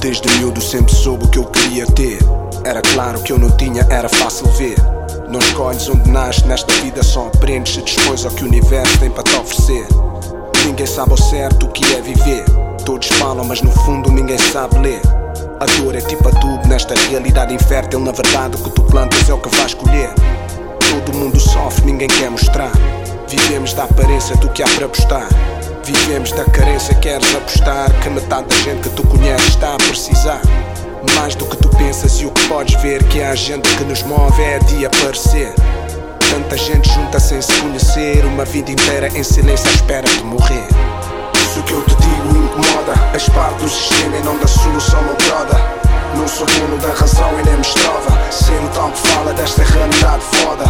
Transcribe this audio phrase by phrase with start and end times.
[0.00, 2.18] Desde miúdo sempre soube o que eu queria ter.
[2.64, 4.76] Era claro que eu não tinha, era fácil ver.
[5.28, 9.10] Não escolhes onde nasce nesta vida, só aprendes se dispões ao que o universo tem
[9.10, 9.86] para te oferecer.
[10.66, 12.44] Ninguém sabe ao certo o que é viver.
[12.84, 15.00] Todos falam, mas no fundo ninguém sabe ler.
[15.60, 18.00] A dor é tipo adubo nesta realidade infértil.
[18.00, 20.10] Na verdade, o que tu plantas é o que vais colher.
[20.90, 22.72] Todo mundo sofre, ninguém quer mostrar.
[23.28, 25.28] Vivemos da aparência do que há para apostar.
[25.84, 30.40] Vivemos da carência, queres apostar que metade da gente que tu conheces está a precisar.
[31.14, 34.02] Mais do que tu pensas e o que podes ver que há gente que nos
[34.02, 35.52] move é de aparecer.
[36.30, 40.66] Tanta gente junta sem se conhecer, uma vida inteira em silêncio à espera de morrer.
[41.34, 45.14] Isso que eu te digo incomoda, és parte do sistema e não da solução não
[45.16, 45.60] broda.
[46.16, 50.22] Não sou dono da razão e nem me estrova, sendo tal que fala desta realidade
[50.32, 50.64] foda.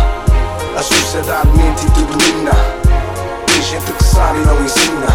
[0.76, 2.04] A sociedade mente e tem
[4.14, 5.06] sabe não ensina.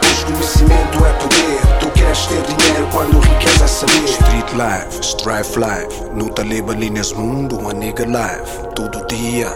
[0.00, 4.04] Pois conhecimento é poder, tu queres ter dinheiro quando riqueza é saber.
[4.04, 8.68] Street life, strife life, no Taleba linhas mundo, uma nigga life.
[8.74, 9.48] Todo dia,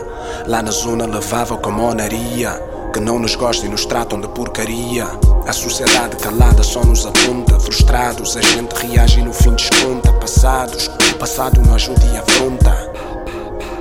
[0.46, 2.50] lá na zona lavava com monaria.
[2.92, 5.04] Que não nos gostam e nos tratam de porcaria.
[5.46, 7.60] A sociedade calada só nos aponta.
[7.60, 10.10] Frustrados, a gente reage e no fim desconta.
[10.14, 12.72] Passados, o passado não ajuda e afronta.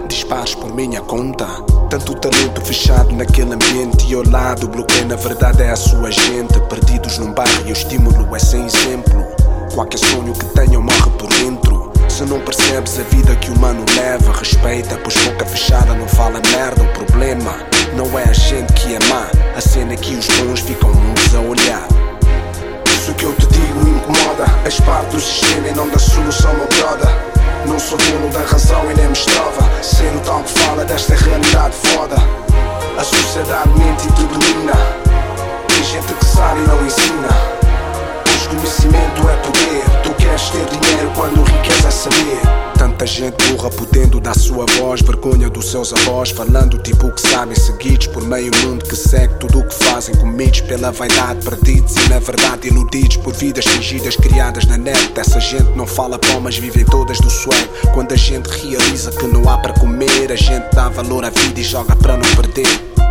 [0.08, 1.46] Disparos por minha conta.
[1.90, 4.68] Tanto talento fechado naquele ambiente e ao lado.
[4.68, 6.60] Bloqueio na verdade é a sua gente.
[6.70, 9.26] Perdidos num bairro e o estímulo é sem exemplo.
[9.74, 11.92] Qualquer sonho que tenham morre por dentro.
[12.08, 16.40] Se não percebes a vida que o humano leva, respeita, pois boca fechada não fala
[16.52, 16.84] merda.
[16.84, 17.54] O problema
[17.96, 21.36] não é a gente que é má, a cena é que os bons ficam mudos
[21.36, 21.88] a olhar.
[22.96, 26.68] Isso que eu te digo incomoda, és parte do sistema e não da solução não
[26.68, 27.35] broda.
[27.68, 31.76] Não sou dono da razão e nem me estrova, sendo tal que fala desta realidade
[31.76, 32.15] foda.
[42.96, 47.54] Tanta gente burra podendo dar sua voz, vergonha dos seus avós, falando tipo que sabem,
[47.54, 52.10] seguidos por meio mundo que segue tudo o que fazem, comidos pela vaidade, perdidos e
[52.10, 55.12] na verdade iludidos por vidas fingidas criadas na net.
[55.14, 57.70] Essa gente não fala pão, mas vivem todas do swag.
[57.94, 61.60] Quando a gente realiza que não há para comer, a gente dá valor à vida
[61.60, 63.05] e joga para não perder.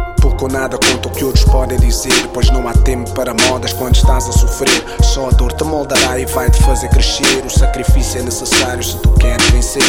[0.45, 2.13] Ou nada conta o que outros podem dizer.
[2.35, 4.85] Pois não há tempo para modas quando estás a sofrer.
[5.03, 7.43] Só a dor te moldará e vai te fazer crescer.
[7.47, 9.83] O sacrifício é necessário se tu queres vencer.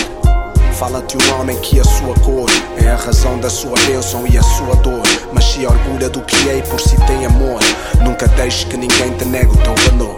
[0.79, 4.43] Fala-te um homem que a sua cor É a razão da sua bênção e a
[4.43, 5.03] sua dor.
[5.33, 7.59] Mas se orgulha do que é e por si tem amor
[8.01, 10.15] Nunca deixes que ninguém te negue o teu valor.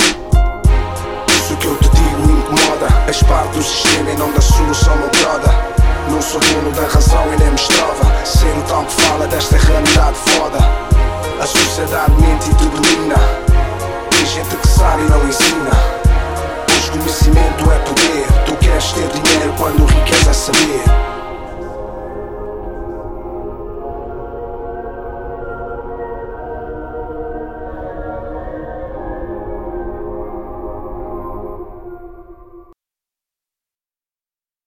[1.30, 5.10] Isso que eu te digo incomoda És parte do sistema e não da solução não
[5.10, 9.58] broda não sou dono da razão e nem me estrova Sendo tal que fala desta
[9.58, 10.58] realidade foda.
[11.42, 13.47] A sociedade mente e te domina